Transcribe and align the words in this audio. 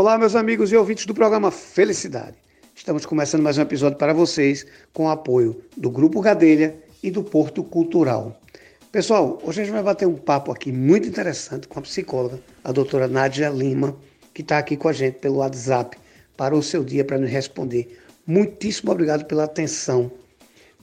Olá, 0.00 0.16
meus 0.16 0.34
amigos 0.34 0.72
e 0.72 0.76
ouvintes 0.76 1.04
do 1.04 1.12
programa 1.12 1.50
Felicidade. 1.50 2.34
Estamos 2.74 3.04
começando 3.04 3.42
mais 3.42 3.58
um 3.58 3.60
episódio 3.60 3.98
para 3.98 4.14
vocês 4.14 4.66
com 4.94 5.04
o 5.04 5.10
apoio 5.10 5.62
do 5.76 5.90
Grupo 5.90 6.22
Gadelha 6.22 6.74
e 7.02 7.10
do 7.10 7.22
Porto 7.22 7.62
Cultural. 7.62 8.34
Pessoal, 8.90 9.38
hoje 9.42 9.60
a 9.60 9.64
gente 9.64 9.74
vai 9.74 9.82
bater 9.82 10.08
um 10.08 10.16
papo 10.16 10.52
aqui 10.52 10.72
muito 10.72 11.06
interessante 11.06 11.68
com 11.68 11.78
a 11.78 11.82
psicóloga, 11.82 12.40
a 12.64 12.72
doutora 12.72 13.06
Nádia 13.06 13.50
Lima, 13.50 13.94
que 14.32 14.40
está 14.40 14.56
aqui 14.56 14.74
com 14.74 14.88
a 14.88 14.92
gente 14.94 15.18
pelo 15.18 15.36
WhatsApp 15.36 15.98
para 16.34 16.56
o 16.56 16.62
seu 16.62 16.82
dia 16.82 17.04
para 17.04 17.18
nos 17.18 17.28
responder. 17.28 18.00
Muitíssimo 18.26 18.92
obrigado 18.92 19.26
pela 19.26 19.44
atenção. 19.44 20.10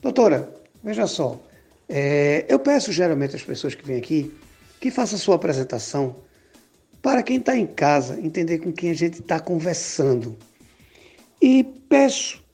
Doutora, 0.00 0.48
veja 0.80 1.08
só, 1.08 1.40
é, 1.88 2.46
eu 2.48 2.60
peço 2.60 2.92
geralmente 2.92 3.34
às 3.34 3.42
pessoas 3.42 3.74
que 3.74 3.84
vêm 3.84 3.98
aqui 3.98 4.32
que 4.80 4.92
façam 4.92 5.18
sua 5.18 5.34
apresentação 5.34 6.14
para 7.08 7.22
quem 7.22 7.38
está 7.38 7.56
em 7.56 7.66
casa 7.66 8.20
entender 8.20 8.58
com 8.58 8.70
quem 8.70 8.90
a 8.90 8.94
gente 8.94 9.20
está 9.20 9.40
conversando. 9.40 10.36
E 11.40 11.64
peço 11.64 12.44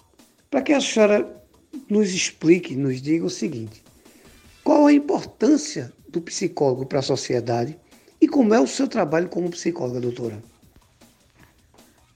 para 0.49 0.63
que 0.63 0.73
a 0.73 0.81
senhora 0.81 1.29
nos 1.91 2.15
explique, 2.15 2.77
nos 2.77 3.03
diga 3.03 3.27
o 3.27 3.31
seguinte: 3.31 3.83
qual 4.63 4.87
a 4.87 4.93
importância 4.93 5.93
do 6.09 6.21
psicólogo 6.21 6.87
para 6.87 7.01
a 7.01 7.03
sociedade 7.03 7.77
e 8.21 8.29
como 8.29 8.55
é 8.55 8.61
o 8.61 8.67
seu 8.69 8.87
trabalho 8.87 9.29
como 9.29 9.51
psicóloga, 9.51 10.01
doutora? 10.01 10.41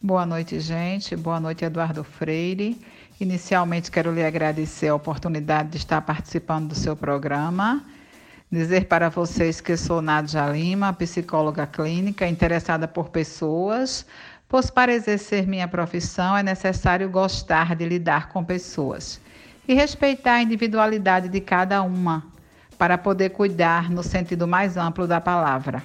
Boa 0.00 0.24
noite, 0.24 0.60
gente. 0.60 1.16
Boa 1.16 1.40
noite, 1.40 1.64
Eduardo 1.64 2.04
Freire. 2.04 2.80
Inicialmente, 3.18 3.90
quero 3.90 4.14
lhe 4.14 4.22
agradecer 4.22 4.86
a 4.86 4.94
oportunidade 4.94 5.70
de 5.70 5.78
estar 5.78 6.00
participando 6.02 6.68
do 6.68 6.76
seu 6.76 6.94
programa. 6.94 7.84
Dizer 8.50 8.86
para 8.86 9.10
vocês 9.10 9.60
que 9.60 9.76
sou 9.76 10.00
Nádia 10.00 10.46
Lima, 10.46 10.90
psicóloga 10.94 11.66
clínica, 11.66 12.26
interessada 12.26 12.88
por 12.88 13.10
pessoas, 13.10 14.06
pois 14.48 14.70
para 14.70 14.90
exercer 14.90 15.46
minha 15.46 15.68
profissão 15.68 16.34
é 16.34 16.42
necessário 16.42 17.10
gostar 17.10 17.76
de 17.76 17.84
lidar 17.84 18.30
com 18.30 18.42
pessoas 18.42 19.20
e 19.68 19.74
respeitar 19.74 20.36
a 20.36 20.42
individualidade 20.42 21.28
de 21.28 21.42
cada 21.42 21.82
uma, 21.82 22.24
para 22.78 22.96
poder 22.96 23.30
cuidar 23.30 23.90
no 23.90 24.02
sentido 24.02 24.48
mais 24.48 24.78
amplo 24.78 25.06
da 25.06 25.20
palavra. 25.20 25.82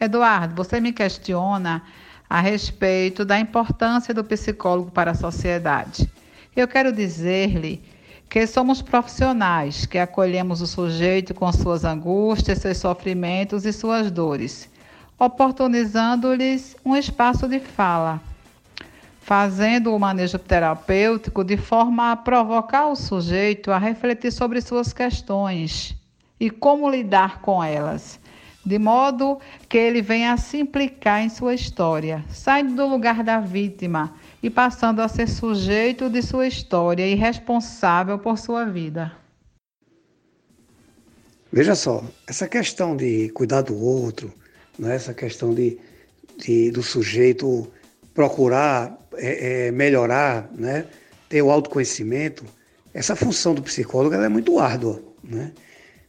Eduardo, 0.00 0.56
você 0.56 0.80
me 0.80 0.92
questiona 0.92 1.80
a 2.28 2.40
respeito 2.40 3.24
da 3.24 3.38
importância 3.38 4.12
do 4.12 4.24
psicólogo 4.24 4.90
para 4.90 5.12
a 5.12 5.14
sociedade. 5.14 6.10
Eu 6.56 6.66
quero 6.66 6.90
dizer-lhe 6.92 7.84
que 8.28 8.46
somos 8.46 8.82
profissionais 8.82 9.86
que 9.86 9.98
acolhemos 9.98 10.60
o 10.60 10.66
sujeito 10.66 11.34
com 11.34 11.50
suas 11.52 11.84
angústias, 11.84 12.58
seus 12.58 12.78
sofrimentos 12.78 13.64
e 13.64 13.72
suas 13.72 14.10
dores, 14.10 14.68
oportunizando-lhes 15.18 16.76
um 16.84 16.96
espaço 16.96 17.48
de 17.48 17.60
fala, 17.60 18.20
fazendo 19.20 19.94
o 19.94 19.98
manejo 19.98 20.38
terapêutico 20.38 21.44
de 21.44 21.56
forma 21.56 22.12
a 22.12 22.16
provocar 22.16 22.88
o 22.88 22.96
sujeito 22.96 23.70
a 23.70 23.78
refletir 23.78 24.32
sobre 24.32 24.60
suas 24.60 24.92
questões 24.92 25.96
e 26.38 26.50
como 26.50 26.90
lidar 26.90 27.40
com 27.40 27.62
elas 27.62 28.18
de 28.64 28.78
modo 28.78 29.38
que 29.68 29.76
ele 29.76 30.00
venha 30.00 30.32
a 30.32 30.36
se 30.36 30.58
implicar 30.58 31.22
em 31.22 31.28
sua 31.28 31.54
história, 31.54 32.24
saindo 32.30 32.74
do 32.74 32.88
lugar 32.88 33.22
da 33.22 33.38
vítima 33.38 34.14
e 34.44 34.50
passando 34.50 35.00
a 35.00 35.08
ser 35.08 35.26
sujeito 35.26 36.10
de 36.10 36.20
sua 36.20 36.46
história 36.46 37.06
e 37.06 37.14
responsável 37.14 38.18
por 38.18 38.36
sua 38.36 38.66
vida. 38.66 39.10
Veja 41.50 41.74
só, 41.74 42.04
essa 42.26 42.46
questão 42.46 42.94
de 42.94 43.30
cuidar 43.30 43.62
do 43.62 43.74
outro, 43.74 44.30
né, 44.78 44.96
essa 44.96 45.14
questão 45.14 45.54
de, 45.54 45.78
de 46.36 46.70
do 46.70 46.82
sujeito 46.82 47.72
procurar 48.12 48.98
é, 49.14 49.68
é, 49.68 49.70
melhorar, 49.70 50.50
né, 50.52 50.84
ter 51.26 51.40
o 51.40 51.50
autoconhecimento, 51.50 52.44
essa 52.92 53.16
função 53.16 53.54
do 53.54 53.62
psicólogo 53.62 54.14
é 54.14 54.28
muito 54.28 54.58
árdua. 54.58 55.02
Né? 55.22 55.52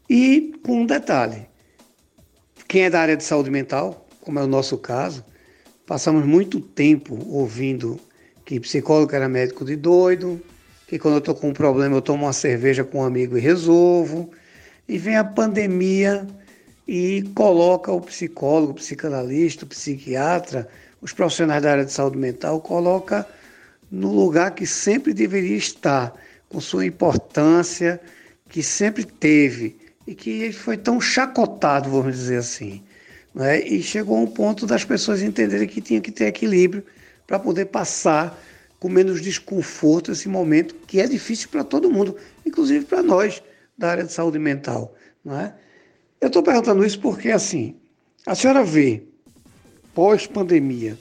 E 0.10 0.60
com 0.62 0.82
um 0.82 0.86
detalhe, 0.86 1.48
quem 2.68 2.84
é 2.84 2.90
da 2.90 3.00
área 3.00 3.16
de 3.16 3.24
saúde 3.24 3.50
mental, 3.50 4.06
como 4.20 4.40
é 4.40 4.44
o 4.44 4.48
nosso 4.48 4.78
caso, 4.78 5.24
passamos 5.86 6.26
muito 6.26 6.60
tempo 6.60 7.18
ouvindo 7.30 7.98
que 8.46 8.60
psicólogo 8.60 9.14
era 9.16 9.28
médico 9.28 9.66
de 9.66 9.76
doido, 9.76 10.40
que 10.88 11.00
quando 11.00 11.16
eu 11.16 11.20
estou 11.20 11.34
com 11.34 11.50
um 11.50 11.54
problema 11.54 11.96
eu 11.96 12.02
tomo 12.02 12.26
uma 12.26 12.34
cerveja 12.34 12.84
com 12.84 13.00
um 13.00 13.04
amigo 13.04 13.38
e 13.38 13.42
resolvo. 13.42 14.30
E 14.88 15.00
vem 15.00 15.18
a 15.18 15.24
pandemia 15.24 16.28
e 16.88 17.24
coloca 17.34 17.92
o 17.92 18.00
psicólogo, 18.00 18.74
o 18.74 18.76
psicanalista, 18.76 19.66
o 19.66 19.68
psiquiatra, 19.68 20.70
os 21.02 21.12
profissionais 21.12 21.64
da 21.64 21.72
área 21.72 21.86
de 21.86 21.92
saúde 21.92 22.18
mental, 22.18 22.62
coloca 22.62 23.28
no 23.92 24.14
lugar 24.14 24.52
que 24.52 24.68
sempre 24.68 25.12
deveria 25.14 25.58
estar, 25.58 26.14
com 26.48 26.62
sua 26.62 26.86
importância, 26.86 28.00
que 28.48 28.62
sempre 28.62 29.04
teve 29.04 29.76
e 30.06 30.14
que 30.14 30.52
foi 30.52 30.78
tão 30.78 31.02
chacotado, 31.02 31.90
vamos 31.90 32.16
dizer 32.16 32.38
assim. 32.38 32.84
Né? 33.34 33.66
E 33.68 33.82
chegou 33.82 34.22
um 34.22 34.28
ponto 34.28 34.68
das 34.68 34.86
pessoas 34.86 35.24
entenderem 35.24 35.68
que 35.68 35.82
tinha 35.82 36.00
que 36.00 36.12
ter 36.12 36.26
equilíbrio 36.26 36.84
para 37.26 37.40
poder 37.40 37.66
passar 37.66 38.40
com 38.80 38.90
menos 38.90 39.22
desconforto 39.22 40.12
esse 40.12 40.28
momento 40.28 40.76
que 40.88 41.00
é 41.00 41.08
difícil 41.08 41.50
para 41.50 41.64
todo 41.64 41.90
mundo, 41.90 42.16
inclusive 42.46 42.86
para 42.86 43.02
nós 43.02 43.42
da 43.78 43.90
área 43.90 44.04
de 44.04 44.14
saúde 44.14 44.38
mental. 44.38 44.94
Né? 45.24 45.54
Eu 46.22 46.28
estou 46.28 46.44
perguntando 46.44 46.86
isso 46.86 47.00
porque, 47.00 47.32
assim, 47.32 47.76
a 48.26 48.36
senhora 48.36 48.64
vê, 48.64 49.04
pós-pandemia, 49.94 50.98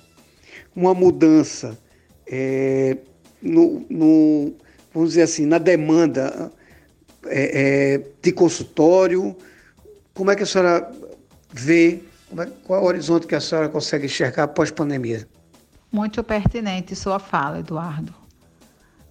uma 0.75 0.95
mudança 0.95 1.79
é, 2.27 2.97
no, 3.41 3.85
no, 3.91 4.55
vamos 4.93 5.11
dizer 5.11 5.23
assim, 5.23 5.47
na 5.47 5.59
demanda 5.59 6.51
é, 7.27 7.95
é, 7.95 8.03
de 8.23 8.33
consultório? 8.33 9.37
Como 10.15 10.31
é 10.31 10.37
que 10.37 10.43
a 10.43 10.47
senhora 10.47 10.91
vê, 11.53 12.01
é, 12.37 12.47
qual 12.65 12.81
é 12.81 12.83
o 12.83 12.87
horizonte 12.87 13.27
que 13.27 13.35
a 13.35 13.41
senhora 13.41 13.69
consegue 13.69 14.07
enxergar 14.07 14.49
pós-pandemia? 14.49 15.29
Muito 15.95 16.25
pertinente 16.25 16.97
sua 16.97 17.21
fala, 17.21 17.61
Eduardo. 17.61 18.13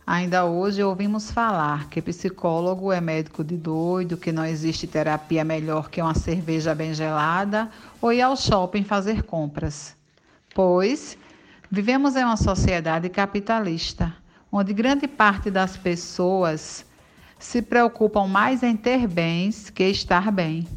Ainda 0.06 0.44
hoje 0.44 0.84
ouvimos 0.84 1.32
falar 1.32 1.88
que 1.88 2.02
psicólogo 2.02 2.92
é 2.92 3.00
médico 3.00 3.42
de 3.42 3.56
doido, 3.56 4.18
que 4.18 4.34
não 4.34 4.46
existe 4.46 4.86
terapia 4.86 5.46
melhor 5.46 5.90
que 5.90 6.02
uma 6.02 6.14
cerveja 6.14 6.76
bem 6.76 6.94
gelada 6.94 7.72
ou 8.02 8.12
ir 8.12 8.22
ao 8.22 8.36
shopping 8.36 8.84
fazer 8.84 9.24
compras. 9.24 9.96
Pois 10.54 11.18
vivemos 11.72 12.18
em 12.18 12.26
uma 12.26 12.36
sociedade 12.36 13.08
capitalista, 13.08 14.14
onde 14.52 14.74
grande 14.74 15.08
parte 15.08 15.50
das 15.50 15.78
pessoas 15.78 16.86
se 17.40 17.62
preocupam 17.62 18.28
mais 18.28 18.62
em 18.62 18.76
ter 18.76 19.08
bens 19.08 19.70
que 19.70 19.86
estar 19.86 20.30
bem. 20.34 20.68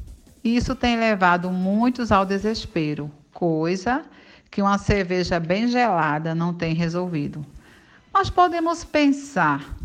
Isso 0.44 0.76
tem 0.76 0.96
levado 0.96 1.50
muitos 1.50 2.12
ao 2.12 2.24
desespero, 2.24 3.10
coisa 3.32 4.04
que 4.50 4.62
uma 4.62 4.78
cerveja 4.78 5.38
bem 5.40 5.68
gelada 5.68 6.34
não 6.34 6.52
tem 6.54 6.74
resolvido. 6.74 7.44
Mas 8.12 8.30
podemos 8.30 8.84
pensar: 8.84 9.76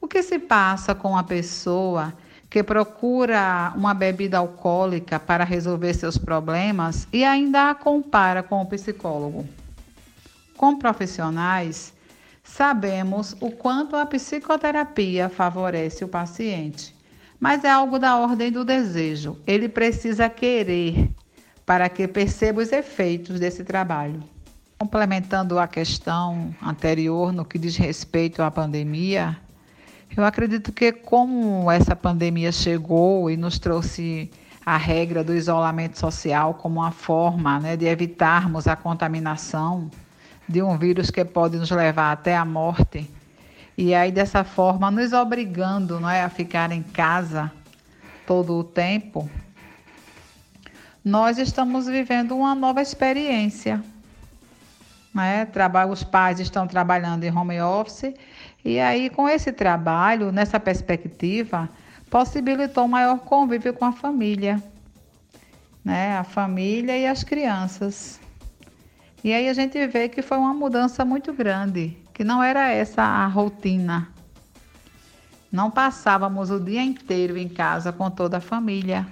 o 0.00 0.06
que 0.06 0.22
se 0.22 0.38
passa 0.38 0.94
com 0.94 1.16
a 1.16 1.22
pessoa 1.22 2.12
que 2.48 2.62
procura 2.62 3.72
uma 3.76 3.94
bebida 3.94 4.38
alcoólica 4.38 5.18
para 5.20 5.44
resolver 5.44 5.94
seus 5.94 6.18
problemas 6.18 7.06
e 7.12 7.24
ainda 7.24 7.70
a 7.70 7.74
compara 7.74 8.42
com 8.42 8.60
o 8.60 8.66
psicólogo? 8.66 9.48
Com 10.56 10.78
profissionais 10.78 11.94
Sabemos 12.50 13.36
o 13.40 13.52
quanto 13.52 13.94
a 13.94 14.04
psicoterapia 14.04 15.28
favorece 15.28 16.04
o 16.04 16.08
paciente, 16.08 16.94
mas 17.38 17.62
é 17.62 17.70
algo 17.70 17.96
da 17.96 18.16
ordem 18.16 18.50
do 18.50 18.64
desejo. 18.64 19.38
Ele 19.46 19.68
precisa 19.68 20.28
querer 20.28 21.08
para 21.64 21.88
que 21.88 22.06
perceba 22.08 22.60
os 22.60 22.72
efeitos 22.72 23.38
desse 23.38 23.64
trabalho. 23.64 24.22
Complementando 24.78 25.58
a 25.58 25.68
questão 25.68 26.54
anterior 26.62 27.32
no 27.32 27.44
que 27.44 27.58
diz 27.58 27.76
respeito 27.76 28.42
à 28.42 28.50
pandemia, 28.50 29.36
eu 30.16 30.24
acredito 30.24 30.72
que 30.72 30.90
como 30.90 31.70
essa 31.70 31.94
pandemia 31.94 32.50
chegou 32.50 33.30
e 33.30 33.36
nos 33.36 33.58
trouxe 33.58 34.30
a 34.64 34.76
regra 34.76 35.22
do 35.22 35.34
isolamento 35.34 35.98
social 35.98 36.54
como 36.54 36.80
uma 36.80 36.90
forma 36.90 37.60
né, 37.60 37.76
de 37.76 37.86
evitarmos 37.86 38.66
a 38.66 38.76
contaminação, 38.76 39.90
de 40.48 40.62
um 40.62 40.76
vírus 40.76 41.10
que 41.10 41.24
pode 41.24 41.56
nos 41.56 41.70
levar 41.70 42.12
até 42.12 42.36
a 42.36 42.44
morte. 42.44 43.08
E 43.78 43.94
aí, 43.94 44.10
dessa 44.10 44.44
forma, 44.44 44.90
nos 44.90 45.12
obrigando 45.12 46.00
não 46.00 46.10
é, 46.10 46.22
a 46.22 46.28
ficar 46.28 46.72
em 46.72 46.82
casa 46.82 47.50
todo 48.26 48.58
o 48.58 48.64
tempo, 48.64 49.30
nós 51.04 51.38
estamos 51.38 51.86
vivendo 51.86 52.36
uma 52.36 52.54
nova 52.54 52.82
experiência. 52.82 53.82
Né? 55.14 55.46
Os 55.90 56.04
pais 56.04 56.38
estão 56.40 56.66
trabalhando 56.66 57.24
em 57.24 57.34
home 57.34 57.60
office, 57.60 58.14
e 58.64 58.78
aí, 58.78 59.08
com 59.08 59.28
esse 59.28 59.52
trabalho, 59.52 60.30
nessa 60.30 60.60
perspectiva, 60.60 61.68
possibilitou 62.10 62.84
um 62.84 62.88
maior 62.88 63.18
convívio 63.20 63.72
com 63.72 63.86
a 63.86 63.92
família, 63.92 64.62
né? 65.84 66.18
a 66.18 66.24
família 66.24 66.96
e 66.96 67.06
as 67.06 67.24
crianças. 67.24 68.20
E 69.24 69.32
aí 69.32 69.48
a 69.48 69.52
gente 69.54 69.86
vê 69.86 70.08
que 70.08 70.22
foi 70.22 70.38
uma 70.38 70.52
mudança 70.52 71.04
muito 71.04 71.32
grande, 71.32 71.96
que 72.12 72.24
não 72.24 72.42
era 72.42 72.68
essa 72.70 73.02
a 73.02 73.26
rotina. 73.26 74.08
Não 75.50 75.70
passávamos 75.70 76.50
o 76.50 76.60
dia 76.60 76.82
inteiro 76.82 77.36
em 77.36 77.48
casa 77.48 77.92
com 77.92 78.10
toda 78.10 78.36
a 78.38 78.40
família. 78.40 79.06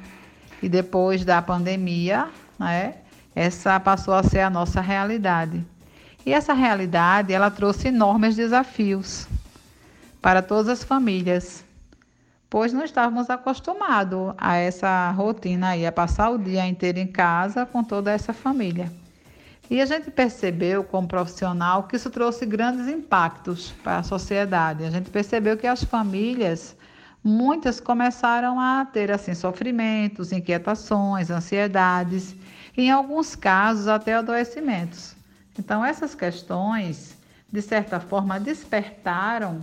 E 0.63 0.69
depois 0.69 1.25
da 1.25 1.41
pandemia, 1.41 2.29
né, 2.59 2.95
essa 3.35 3.79
passou 3.79 4.15
a 4.15 4.23
ser 4.23 4.41
a 4.41 4.51
nossa 4.51 4.81
realidade. 4.81 5.65
E 6.27 6.33
essa 6.33 6.53
realidade, 6.53 7.33
ela 7.33 7.51
trouxe 7.51 7.89
enormes 7.89 8.37
desafios 8.37 9.27
para 10.21 10.43
todas 10.43 10.69
as 10.69 10.85
famílias, 10.85 11.65
pois 12.51 12.73
não 12.73 12.85
estávamos 12.85 13.31
acostumados 13.31 14.35
a 14.37 14.57
essa 14.57 15.11
rotina 15.13 15.71
aí, 15.71 15.87
a 15.87 15.93
passar 15.93 16.31
o 16.31 16.39
dia 16.39 16.67
inteiro 16.67 16.99
em 16.99 17.07
casa 17.07 17.65
com 17.65 17.85
toda 17.85 18.11
essa 18.11 18.33
família. 18.33 18.93
E 19.71 19.83
a 19.83 19.87
gente 19.87 20.11
percebeu, 20.11 20.83
como 20.83 21.07
profissional, 21.07 21.83
que 21.83 21.97
isso 21.97 22.09
trouxe 22.09 22.47
grandes 22.47 22.89
impactos 22.89 23.73
para 23.85 23.99
a 23.99 24.03
sociedade. 24.03 24.85
A 24.85 24.91
gente 24.91 25.11
percebeu 25.11 25.59
que 25.59 25.67
as 25.67 25.85
famílias, 25.85 26.75
muitas 27.29 27.79
começaram 27.79 28.59
a 28.59 28.85
ter 28.85 29.13
assim 29.13 29.35
sofrimentos, 29.35 30.33
inquietações, 30.33 31.31
ansiedades, 31.31 32.35
em 32.77 32.91
alguns 32.91 33.37
casos 33.37 33.87
até 33.87 34.15
adoecimentos. 34.15 35.15
Então, 35.59 35.85
essas 35.85 36.15
questões, 36.15 37.17
de 37.53 37.61
certa 37.61 38.01
forma, 38.01 38.41
despertaram 38.41 39.63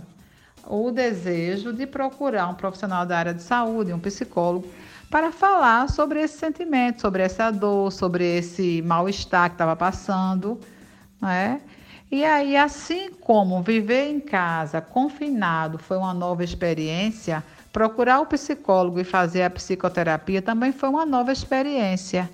o 0.66 0.90
desejo 0.90 1.72
de 1.72 1.86
procurar 1.86 2.48
um 2.48 2.54
profissional 2.54 3.04
da 3.04 3.18
área 3.18 3.34
de 3.34 3.42
saúde, 3.42 3.92
um 3.92 3.98
psicólogo, 3.98 4.68
para 5.10 5.32
falar 5.32 5.88
sobre 5.88 6.20
esse 6.20 6.38
sentimento, 6.38 7.00
sobre 7.00 7.22
essa 7.22 7.50
dor, 7.50 7.92
sobre 7.92 8.24
esse 8.38 8.82
mal-estar 8.82 9.48
que 9.50 9.54
estava 9.54 9.74
passando, 9.76 10.60
né? 11.20 11.60
E 12.10 12.24
aí, 12.24 12.56
assim 12.56 13.10
como 13.10 13.62
viver 13.62 14.08
em 14.08 14.20
casa, 14.20 14.80
confinado, 14.80 15.78
foi 15.78 15.96
uma 15.96 16.14
nova 16.14 16.44
experiência, 16.44 17.42
procurar 17.76 18.20
o 18.20 18.26
psicólogo 18.26 18.98
e 18.98 19.04
fazer 19.04 19.42
a 19.42 19.50
psicoterapia 19.50 20.40
também 20.40 20.72
foi 20.72 20.88
uma 20.88 21.04
nova 21.04 21.30
experiência. 21.30 22.30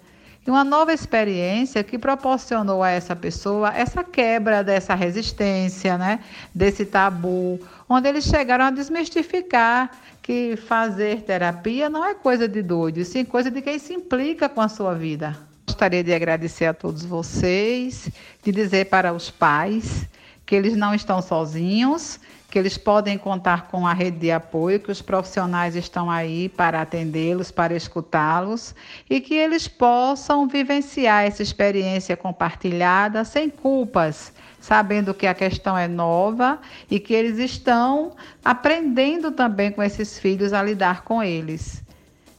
E 0.46 0.48
uma 0.48 0.62
nova 0.62 0.92
experiência 0.92 1.82
que 1.82 1.98
proporcionou 1.98 2.80
a 2.80 2.90
essa 2.90 3.16
pessoa 3.16 3.74
essa 3.74 4.04
quebra 4.04 4.62
dessa 4.62 4.94
resistência, 4.94 5.98
né? 5.98 6.20
desse 6.54 6.84
tabu, 6.84 7.58
onde 7.88 8.08
eles 8.08 8.22
chegaram 8.22 8.66
a 8.66 8.70
desmistificar 8.70 9.90
que 10.22 10.54
fazer 10.54 11.22
terapia 11.22 11.90
não 11.90 12.04
é 12.04 12.14
coisa 12.14 12.46
de 12.46 12.62
doido, 12.62 13.04
sim 13.04 13.24
coisa 13.24 13.50
de 13.50 13.60
quem 13.60 13.80
se 13.80 13.92
implica 13.92 14.48
com 14.48 14.60
a 14.60 14.68
sua 14.68 14.94
vida. 14.94 15.36
Gostaria 15.66 16.04
de 16.04 16.14
agradecer 16.14 16.66
a 16.66 16.74
todos 16.74 17.04
vocês, 17.04 18.08
de 18.44 18.52
dizer 18.52 18.86
para 18.86 19.12
os 19.12 19.28
pais 19.28 20.06
que 20.44 20.54
eles 20.54 20.76
não 20.76 20.94
estão 20.94 21.22
sozinhos, 21.22 22.18
que 22.50 22.58
eles 22.58 22.76
podem 22.76 23.16
contar 23.16 23.68
com 23.68 23.86
a 23.86 23.94
rede 23.94 24.18
de 24.18 24.30
apoio, 24.30 24.78
que 24.78 24.90
os 24.90 25.00
profissionais 25.00 25.74
estão 25.74 26.10
aí 26.10 26.50
para 26.50 26.82
atendê-los, 26.82 27.50
para 27.50 27.74
escutá-los 27.74 28.74
e 29.08 29.20
que 29.20 29.34
eles 29.34 29.66
possam 29.66 30.46
vivenciar 30.46 31.24
essa 31.24 31.42
experiência 31.42 32.14
compartilhada 32.14 33.24
sem 33.24 33.48
culpas, 33.48 34.34
sabendo 34.60 35.14
que 35.14 35.26
a 35.26 35.32
questão 35.32 35.78
é 35.78 35.88
nova 35.88 36.58
e 36.90 37.00
que 37.00 37.14
eles 37.14 37.38
estão 37.38 38.12
aprendendo 38.44 39.30
também 39.30 39.72
com 39.72 39.82
esses 39.82 40.18
filhos 40.18 40.52
a 40.52 40.62
lidar 40.62 41.04
com 41.04 41.22
eles. 41.22 41.82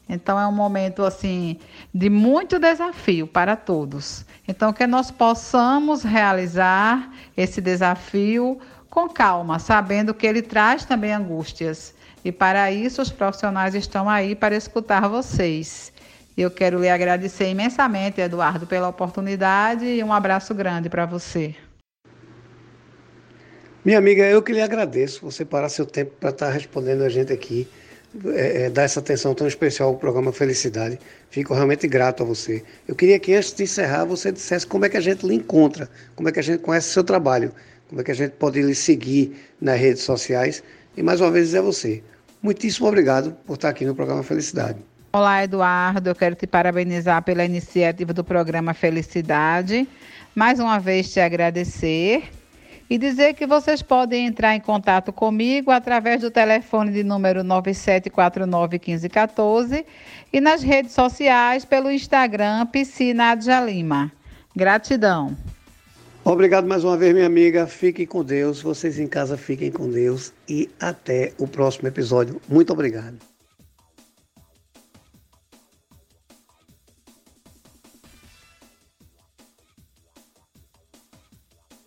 Então 0.07 0.39
é 0.39 0.45
um 0.45 0.51
momento 0.51 1.03
assim 1.03 1.59
de 1.94 2.09
muito 2.09 2.59
desafio 2.59 3.25
para 3.25 3.55
todos. 3.55 4.25
Então 4.47 4.73
que 4.73 4.85
nós 4.85 5.09
possamos 5.09 6.03
realizar 6.03 7.11
esse 7.35 7.61
desafio 7.61 8.59
com 8.89 9.09
calma, 9.09 9.57
sabendo 9.57 10.13
que 10.13 10.27
ele 10.27 10.41
traz 10.41 10.85
também 10.85 11.13
angústias. 11.13 11.95
E 12.23 12.31
para 12.31 12.71
isso, 12.71 13.01
os 13.01 13.11
profissionais 13.11 13.75
estão 13.75 14.09
aí 14.09 14.35
para 14.35 14.55
escutar 14.55 15.07
vocês. 15.07 15.91
Eu 16.38 16.49
quero 16.49 16.79
lhe 16.79 16.89
agradecer 16.89 17.49
imensamente, 17.49 18.21
Eduardo, 18.21 18.65
pela 18.65 18.88
oportunidade 18.88 19.85
e 19.85 20.03
um 20.03 20.13
abraço 20.13 20.53
grande 20.53 20.89
para 20.89 21.06
você. 21.06 21.56
Minha 23.83 23.97
amiga, 23.97 24.23
eu 24.23 24.41
que 24.41 24.53
lhe 24.53 24.61
agradeço 24.61 25.21
você 25.21 25.44
parar 25.44 25.69
seu 25.69 25.85
tempo 25.85 26.13
para 26.19 26.29
estar 26.29 26.49
respondendo 26.49 27.01
a 27.01 27.09
gente 27.09 27.33
aqui, 27.33 27.67
é, 28.27 28.63
é, 28.63 28.69
dar 28.69 28.83
essa 28.83 29.00
atenção 29.00 29.33
tão 29.33 29.48
especial 29.48 29.89
ao 29.89 29.95
programa 29.95 30.31
Felicidade. 30.31 31.00
Fico 31.30 31.54
realmente 31.54 31.88
grato 31.88 32.24
a 32.24 32.25
você. 32.25 32.63
Eu 32.88 32.95
queria 32.95 33.19
que 33.19 33.33
antes 33.33 33.54
de 33.54 33.63
encerrar 33.63 34.06
você 34.06 34.31
dissesse 34.31 34.65
como 34.65 34.86
é 34.86 34.89
que 34.89 34.98
a 34.98 35.01
gente 35.01 35.25
lhe 35.25 35.36
encontra, 35.36 35.89
como 36.15 36.30
é 36.30 36.31
que 36.31 36.39
a 36.39 36.44
gente 36.44 36.60
conhece 36.62 36.89
o 36.89 36.92
seu 36.94 37.04
trabalho 37.04 37.51
como 37.94 38.01
é 38.01 38.04
que 38.04 38.12
a 38.12 38.15
gente 38.15 38.31
pode 38.31 38.60
lhe 38.60 38.74
seguir 38.74 39.39
nas 39.62 39.80
redes 39.80 40.01
sociais. 40.01 40.63
E 40.98 41.04
mais 41.04 41.21
uma 41.21 41.30
vez 41.30 41.54
é 41.54 41.62
você. 41.62 42.04
Muitíssimo 42.42 42.88
obrigado 42.88 43.38
por 43.45 43.54
estar 43.54 43.69
aqui 43.69 43.86
no 43.86 43.94
programa 43.94 44.24
Felicidade. 44.24 44.80
Olá, 45.13 45.44
Eduardo. 45.44 46.09
Eu 46.09 46.16
quero 46.16 46.33
te 46.33 46.48
parabenizar 46.48 47.21
pela 47.21 47.45
iniciativa 47.45 48.12
do 48.12 48.24
programa 48.24 48.74
Felicidade. 48.74 49.88
Mais 50.33 50.59
uma 50.59 50.80
vez 50.80 51.13
te 51.13 51.19
agradecer 51.19 52.24
e 52.94 52.98
dizer 53.00 53.34
que 53.34 53.48
vocês 53.48 53.81
podem 53.81 54.28
entrar 54.28 54.56
em 54.56 54.60
contato 54.60 55.12
comigo 55.12 55.72
através 55.72 56.22
do 56.22 56.30
telefone 56.30 56.92
de 56.92 57.04
número 57.04 57.42
97491514 57.42 59.84
e 60.31 60.40
nas 60.40 60.62
redes 60.62 60.92
sociais 60.92 61.66
pelo 61.66 61.90
Instagram 61.90 62.68
Piscina 62.68 63.31
Adjalima. 63.31 64.12
Gratidão. 64.56 65.36
Obrigado 66.24 66.68
mais 66.68 66.84
uma 66.84 66.95
vez, 66.95 67.16
minha 67.16 67.25
amiga. 67.25 67.66
Fiquem 67.66 68.06
com 68.06 68.24
Deus. 68.24 68.62
Vocês 68.62 69.00
em 69.00 69.07
casa 69.07 69.38
fiquem 69.38 69.72
com 69.72 69.90
Deus. 69.90 70.31
E 70.48 70.69
até 70.80 71.34
o 71.40 71.48
próximo 71.48 71.88
episódio. 71.88 72.40
Muito 72.48 72.72
obrigado. 72.72 73.32